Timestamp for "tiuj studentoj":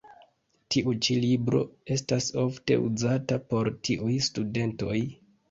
3.91-4.99